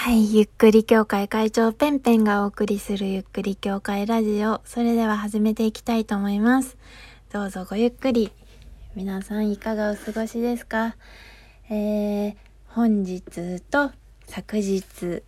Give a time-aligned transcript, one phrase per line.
[0.00, 4.60] はい、ゆっくり協会会長ペンペンがお送りするゆっくり協会ラジオ。
[4.64, 6.78] それでは始めていきたいと思います。
[7.32, 8.30] どうぞごゆっくり。
[8.94, 10.94] 皆さんいかがお過ごしですか？
[11.68, 12.36] えー、
[12.68, 13.90] 本日と
[14.28, 14.84] 昨日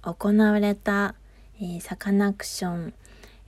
[0.00, 1.16] 行われた、
[1.60, 2.94] えー、サカナクション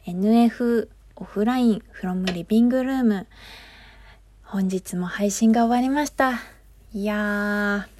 [0.06, 3.28] NF オフラインフロムリビングルーム。
[4.42, 6.40] 本日も配信が終わりました。
[6.92, 7.93] いやー、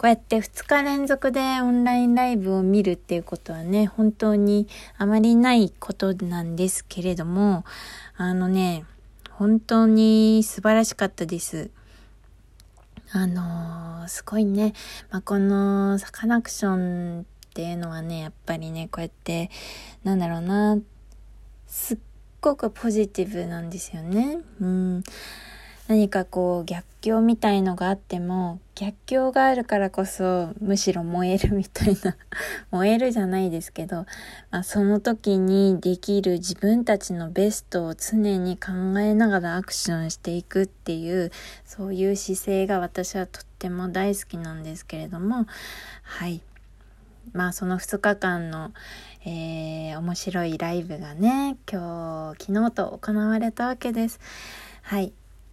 [0.00, 7.66] こうやって2日連続でオンラインライブを見るっていうことはね、本当にあまりないことなんですけれども、
[8.16, 8.86] あのね、
[9.30, 11.68] 本当に素晴らしかったです。
[13.12, 14.72] あのー、すごいね、
[15.10, 19.50] まあ、このサカナクションっていうのはね、やっぱりね、こうやって、
[20.02, 20.78] なんだろうな、
[21.66, 21.98] すっ
[22.40, 24.38] ごくポジティブなんですよね。
[24.62, 25.02] うん。
[25.90, 32.16] 何かこう逆境みたいのがあっても逆境があるからこそむしろ燃えるみたいな
[32.70, 34.06] 燃えるじゃないですけど、
[34.52, 41.32] まあ、その時にできる自分たちのベストを常に考えながらアクションしていくっていう
[41.64, 45.48] そういう姿勢が私はとっても大好きなんですけれども
[46.04, 46.40] はい
[47.32, 48.70] まあその2日間の、
[49.24, 54.20] えー、面白いライブがね今日昨日と行われたわけです。
[54.82, 55.12] はい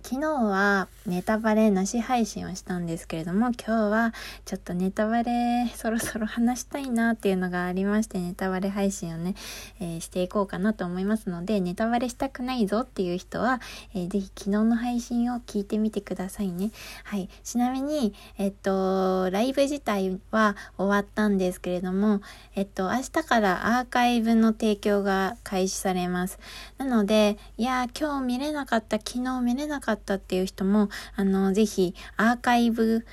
[0.10, 4.14] 昨日はネタバレなし配信をしたんですけれども、今日は
[4.46, 9.36] ちょっとネタバレそろそろ話したいなっていうのがありまして、ネタバレ配信をね、
[9.82, 13.60] えー、していこうかなと思いますので、ネタバレしたくないぞっていう人は、
[13.94, 16.72] えー、ぜひ昨日の配信を聞いてみてくださいね。
[17.04, 17.28] はい。
[17.44, 22.22] ちなみに、えっと、ライブ自体は終わったんですけれども、
[22.56, 26.40] えっと、明日からアーカイブの提供が開始されます。
[26.78, 33.06] なので、いや今日見れなかった、昨日見れなかったったっていう人も、あの、ぜひアーカイブ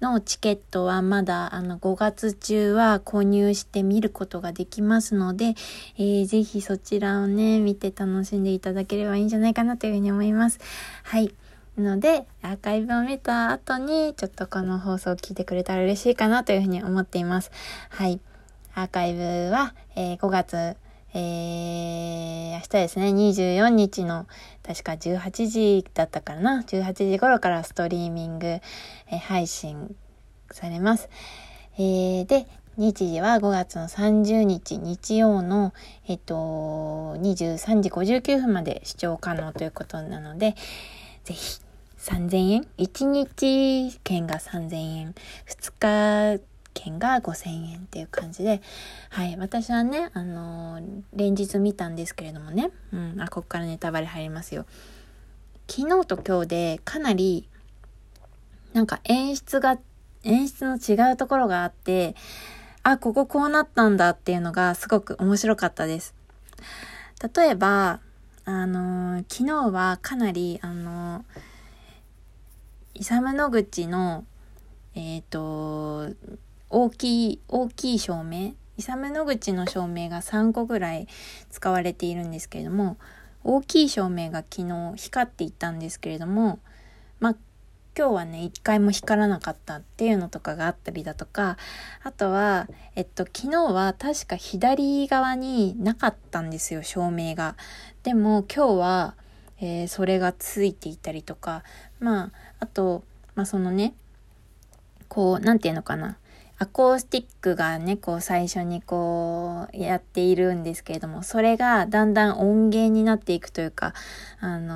[0.00, 5.54] のチケットはまだあの5月中は購入して見ることができますので、
[5.98, 10.58] えー、ぜひそちらをね、見て楽しんでいただければいいんじゃないかなというふうに思います。
[11.02, 11.34] はい。
[11.76, 17.50] なので、アーカイブを見た後に、ちょっとこの放送を聞いてくれたら嬉しいかなというふうに思っています。
[17.90, 18.20] はい。
[18.74, 20.76] アーカイブは、えー、5月
[21.12, 24.26] えー、明日ですね、24日の、
[24.62, 29.94] 確か18時だったかな、18時頃からストリーミング、えー、配信
[30.50, 31.08] されます。
[31.76, 35.74] えー、で、日時は5月の30日日曜の、
[36.06, 36.34] えっと、
[37.18, 40.54] 23時59分まで視聴可能ということなので、
[41.24, 41.60] ぜひ
[41.98, 45.14] 3000円 ?1 日券が3000円。
[45.46, 46.42] 2日
[46.74, 48.62] 券が5000円っていう感じで、
[49.10, 54.66] はい、私はね、あのー、連日見たんですけれどもね、うん、あ、ここからネタバレ入りますよ。
[55.68, 57.48] 昨日と今日でかなり、
[58.72, 59.78] なんか演出が、
[60.24, 62.14] 演出の違うところがあって、
[62.82, 66.14] あ、こここうなったんだっていうのがすごく面白かったです。
[67.34, 68.00] 例えば、
[68.44, 71.22] あのー、昨日はかなり、あのー、
[72.94, 74.24] イサム・ノグチの、
[74.94, 76.14] えっ、ー、と、
[76.70, 81.08] 大きい、大きい照明、イサム・ノグチの照明が3個ぐらい
[81.50, 82.96] 使われているんですけれども、
[83.42, 86.60] 大きい照明が昨日光っていったんですけれども、
[87.18, 87.36] まあ、
[87.98, 91.56] 今日はね、一回も光らなかったっていうのとかがあったりだとか、
[92.04, 97.56] あとは、えっと、昨日は確か左側になかったんですよ、照明が。
[98.04, 99.14] でも今日は、
[99.60, 101.64] えー、それがついていたりとか、
[101.98, 102.30] まあ、
[102.60, 103.02] あと、
[103.34, 103.94] まあそのね、
[105.08, 106.16] こう、なんていうのかな。
[106.62, 113.94] アコースティックがね、こう最初にこうやっているんですけれども、それがだんだん音源になっていくというか、
[114.40, 114.74] あの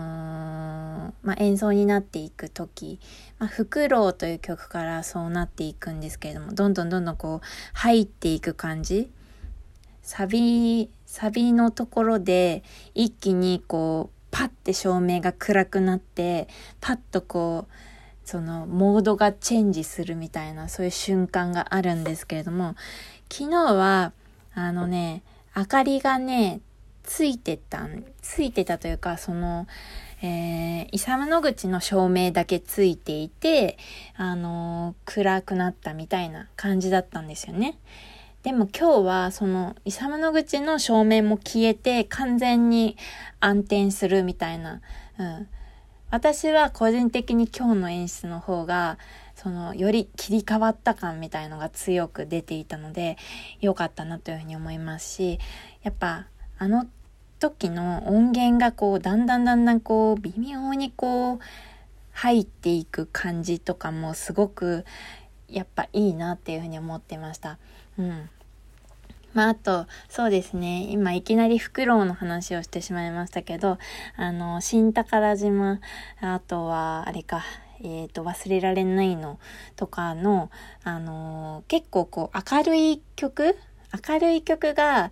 [1.10, 3.00] ー、まあ、演奏になっていく時、
[3.38, 9.10] まあ、フクロウという曲からそうなっていくんですけれども、どんどんどんどんこう入っていく感じ。
[10.00, 12.62] サビ、サビのところで
[12.94, 16.48] 一気にこうパッて照明が暗くなって、
[16.80, 17.72] パッとこう、
[18.24, 22.74] そのモードがチェンジするみたいなそういう瞬間があるんですけれども
[23.30, 24.12] 昨日は
[24.54, 25.22] あのね
[25.56, 26.60] 明かりがね
[27.02, 27.86] ついてた
[28.22, 29.66] ついてたというかその
[30.26, 33.76] えー、イサムの口の照明だけついていて、
[34.16, 37.78] あのー、暗くなったみたいな感じだったんですよね。
[38.42, 42.96] でも今日はそのイサムの口の照明も消えて完全に
[43.40, 44.80] 暗転するみたいな、
[45.18, 45.48] うん、
[46.14, 48.98] 私は個人的に今日の演出の方が、
[49.34, 53.16] その、より切り替わった感みたいのが強く出ていたので、
[53.60, 55.40] 良かったなというふうに思いますし、
[55.82, 56.86] やっぱ、あの
[57.40, 61.38] 時の音源がこう、だんだんだんだんこう、微妙にこう、
[62.12, 64.84] 入っていく感じとかもすごく
[65.48, 67.58] やっぱいいなっていうふうに思ってました。
[67.98, 68.30] うん。
[69.34, 70.86] まあ、あと、そうですね。
[70.90, 73.78] 今、いきなりフクロウの話をしてしまいましたけど、
[74.16, 75.80] あの、新宝島、
[76.20, 77.42] あとは、あれか、
[77.82, 79.38] えっ、ー、と、忘れられないの
[79.76, 80.50] とかの、
[80.84, 83.56] あの結構こう、明るい曲？
[84.08, 85.10] 明るい曲が、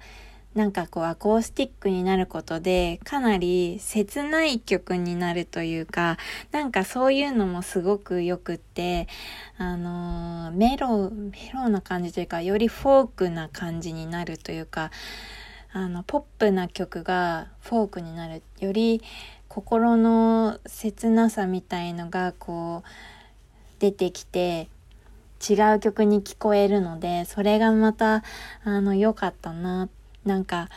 [0.55, 6.19] なんかこうアコースティックになることでかなり切ない曲になるというか
[6.51, 9.09] なんかそういうのもすごくよくって
[9.57, 14.91] あの、メロメロな感じというかよりフォークな感じになるというか
[15.73, 18.43] あのポップな曲がフォークになる。
[18.61, 19.01] より
[19.49, 22.89] 心の切なさみたいのがこう
[23.81, 24.69] 出てきて
[25.47, 28.23] 違う曲に聞こえるのでそれがまた
[28.65, 30.69] あの良かったなってなんか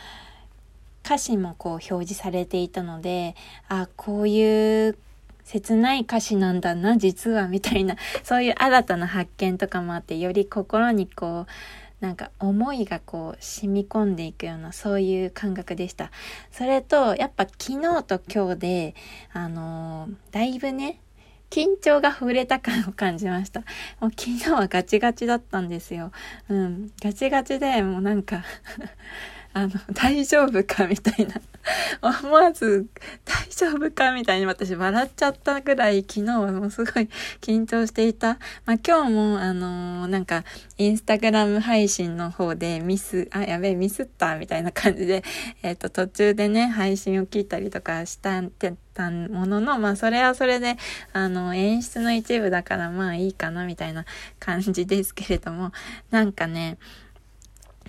[1.04, 3.36] 歌詞もこう表示されていたので
[3.68, 4.98] あこういう
[5.44, 16.10] 切ない歌詞なんだな実はみたいなそういう新たな発見とかもあってより心にこうなんか思いがこう染み込んでいくようなそういう感覚でした。
[16.50, 18.94] それとやっぱ昨日と今日で
[19.32, 21.00] あのー、だいぶね
[21.48, 23.60] 緊張が触れた感を感じました。
[24.00, 26.12] もう昨日はガチガチだったんですよ。
[26.48, 26.90] うん。
[27.02, 28.44] ガチガチでもうなんか
[29.56, 31.40] あの、大丈夫かみたいな。
[32.02, 32.86] 思わず、
[33.24, 37.08] 大丈夫かみたいに私笑っちゃったぐらい昨日はもうすごい
[37.40, 38.38] 緊張していた。
[38.66, 40.44] まあ今日もあのー、なんか、
[40.76, 45.24] インスタグラム配信の方でミス、あ、やべえ、ミスったみたいな感じで、
[45.62, 50.76] えっ、ー、と、途中でね、配信を聞いたりとかしたってたものの、まあそれはそれで、
[51.14, 54.04] あの、演出の一部だからまあいいかなみたいな
[54.38, 55.72] 感じですけれども、
[56.10, 56.76] なんかね、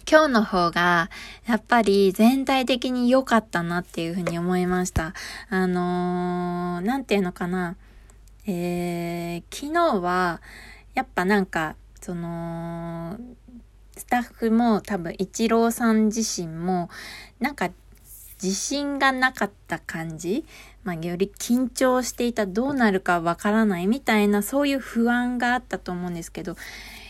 [0.09, 1.09] 今日の方が、
[1.45, 5.13] やっぱり全体的に良かったなっていうふうに思いました。
[5.49, 7.75] あのー、なんていうのかな。
[8.45, 10.41] えー、昨日は、
[10.93, 13.17] やっぱなんか、その、
[13.97, 16.89] スタッフも多分、イチローさん自身も、
[17.41, 17.69] なんか、
[18.41, 20.45] 自信がなかった感じ
[20.85, 26.55] まあ、より緊張していた、どうなるかわからないみたいな、そういう不安があったと思うんですけど、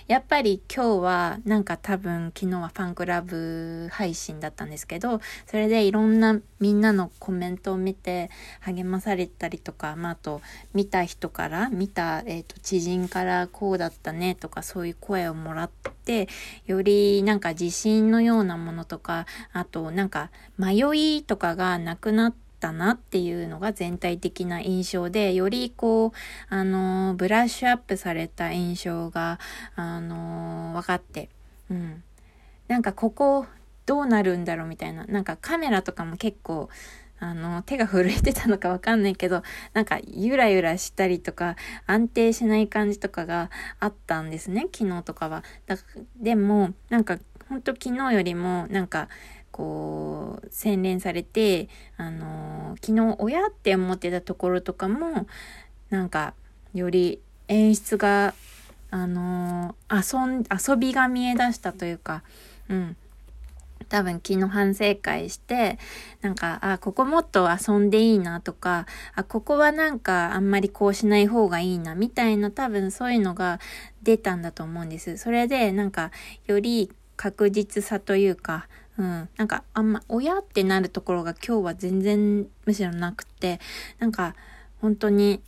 [0.08, 8.30] やっぱり今日はなんか多分昨日はファンクラブ配信だったんですけど、それでいろんなみんなのコメントを見て
[8.62, 10.42] 励まされたりとか、まあ、あと
[10.74, 15.70] 見た人から、見た、えーと、知人からこうだったねとかそういう声をもらっ
[16.06, 16.30] て、
[16.66, 26.12] よりなんか自信のようなものとか、あとなんか迷いとかがなくなって、ったなっていうのが全体的な印象で、よりこう、
[26.50, 29.40] あの、ブラッシュアップされた印象が、
[29.76, 31.30] あの、分かって、
[31.70, 32.04] うん。
[32.68, 33.46] なんかここ
[33.86, 36.70] どうなるんだろうみたいな、なんかカメラとかも結構、
[37.20, 39.44] あの、手が震えてたのかわかんないけど、
[39.74, 41.56] なんかゆらゆらしたりとか、
[41.86, 43.50] 安定しない感じとかが
[43.80, 45.44] あったんですね、昨日とかは。
[45.68, 45.78] だ
[46.18, 47.18] でも、なんか、
[47.50, 49.08] ほんと昨日よりも、なんか、
[49.58, 51.68] こう洗練されて
[51.98, 55.26] あの昨日親って思ってたところとかも
[55.90, 56.36] なんか
[56.76, 58.36] より演出が
[58.92, 62.22] あの遊ん遊びが見え出したというか
[62.70, 62.98] うん
[63.90, 65.80] 多分昨日反省会して、
[66.22, 73.62] なんか、あ、ここもっと遊んでいいなとか、あ、ここはなんかあんまりこうしない方がいいなみたいな多分そういうのが
[74.04, 75.16] 出たんだと思うんです。
[75.16, 76.12] それでなんか
[76.48, 79.30] より確実さというか、うん。
[79.38, 83.60] なんか、あんま、親ってなるところが今日は全然むしろなくて、
[84.00, 84.36] なんか、
[84.82, 85.42] 本当に、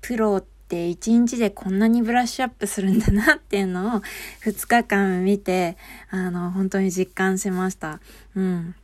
[0.00, 4.00] プロって一日でこんなにブラッシュアップするんだなっていうのを
[4.44, 5.76] 2日間見て、
[6.10, 8.00] あの、本当に実感しました。
[8.34, 8.74] うん。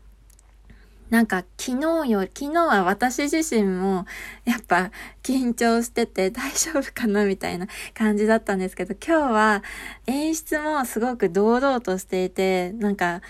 [1.11, 4.07] なんか昨日よ、昨日は私自身も
[4.45, 4.91] やっぱ
[5.23, 9.63] 緊張してて大丈夫かなみたいな感じだったんですけど、今日は
[10.07, 13.21] 演出もすごく堂々としていて、なんか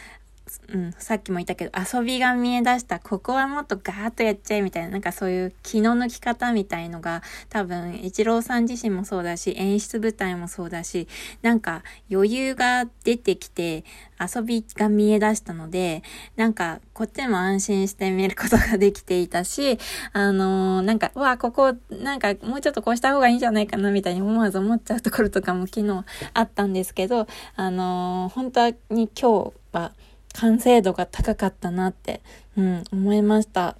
[0.72, 11.08] うん、さっきも言ったけど、遊びが見え出した、ここはもっとガーッとやっちゃえみたいな、なんかそういう気の抜き方みたいのが、多分、一郎さん自身もそうだし、演出舞台もそうだし、
[11.42, 13.84] なんか余裕が出てきて、
[14.20, 16.02] 遊びが見え出したので、
[16.36, 19.78] なんか、こっちも安心して見ることができていたし、
[20.12, 29.92] あのー、なんか、うわ、ここ、なんか、もうちょっとこうした方がいいんじゃないかな、みたいに思わず思っちゃうところとかも昨日あったんですけど、あのー、本当に今日は、
[30.34, 32.20] 完成度が高かったなって、
[32.56, 33.76] うん、思いました。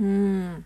[0.00, 0.64] うん。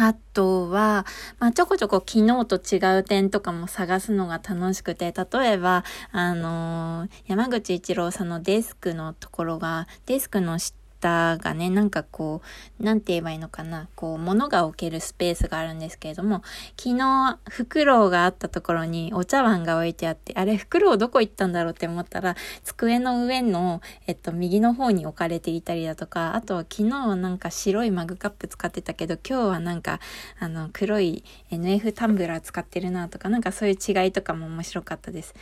[0.00, 1.04] あとは、
[1.40, 10.58] まあ、ちょこちょこ昨日と違う点とかも探すのが楽しくて、例えば、あのー、山口一郎さんのデスクのところが、デスクの
[11.00, 12.42] タがね、なんかこ
[12.80, 16.42] う、なんて言えばいいのかな、こう、物が置けるスペースがあるんですけれども、
[16.76, 30.00] 昨日、フクロウがあったところにお茶碗が置いてあって、あれ、フクロウどこ行ったんだろうって思ったら、机の上の、えっと、右の方に置かれていたりだとか、あとは昨日なんか白いマグカップ使ってたけど、今日はなんか、
[30.38, 35.34] あの、黒い NF タンブラー使ってるなとか、なんかそういう違いとかも面白かったです。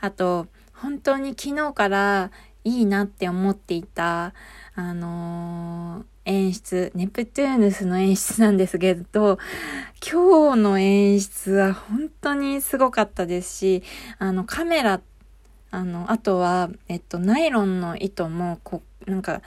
[0.00, 2.30] あと、本当に昨日から
[2.64, 4.32] いいなって思っていた、
[4.74, 9.38] あのー、演出、ネプトゥーヌスの演出なんですけど、
[10.02, 13.82] 今日の演出は本当にすごかったですし、
[14.18, 15.02] あの、カメラ、
[15.70, 19.42] あの、あとは、えっと、ナイロンの糸も、こう、なんか、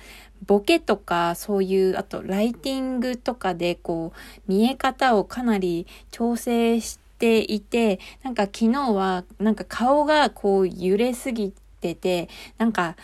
[0.46, 12.96] ボケとか、そういう、あと、ライティングとかで、こう、見え方をかなり調整していて、なんか昨日は、なんか顔がこう揺れすぎてて、なんか、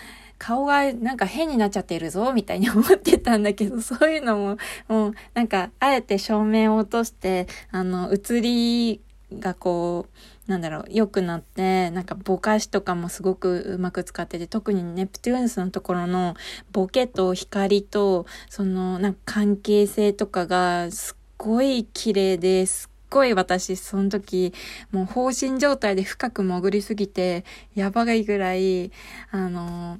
[0.44, 4.58] 顔がなんか変になっちゃってるぞ、みたいに思ってたんだけど、 そういうのも、
[4.90, 9.02] もうなんか、あえて照明を落として、あの、映り
[9.40, 10.08] がこ
[10.48, 16.36] う、なんだろう、良くなって、なんかぼかしとかもすごくうまく使ってて、特にネプテューンスのところの
[16.74, 24.54] ボケと光と、その、なんか関係性とかがすっごい綺麗ですごい私、その時、
[24.92, 28.92] もう放心状態で深く潜りすぎて、やばいぐらい、
[29.32, 30.00] あの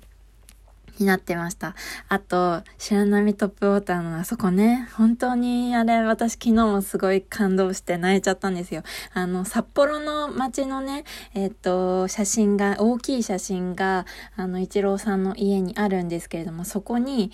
[1.00, 1.76] になってました。
[2.08, 8.84] あと、白波トップウォーターのあそこね、本当にあれ、私昨日もすごい感動して泣いちゃったんですよ。
[9.14, 17.32] あの、札幌の街のね、えっ、と、写真が、大きい写真が、あの、一郎さんの家にあるんですけれども、そこに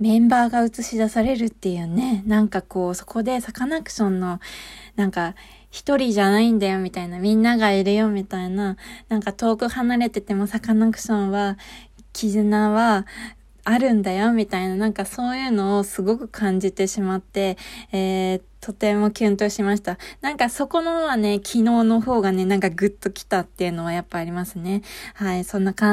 [0.00, 4.40] メンバーが映し出されるっていうね、なんかこう、そこでサカナクションの、
[4.96, 5.34] なんか、
[5.72, 8.76] 一人じゃないんだよみたいな、みんながいるよみたいな、
[9.08, 11.56] なんか遠く離れててもサカナクションは
[12.12, 13.06] 絆は
[13.64, 17.56] あるんだよ、みたいな、なんかそういうのをすごく感じてしまって、
[17.92, 19.98] えー、とてもキュンとしました。
[20.20, 24.82] なんかそこのはね、昨日の方がね、なんかグッと来たっていうのはやっぱありますね。
[25.14, 25.90] はい、そんな感じ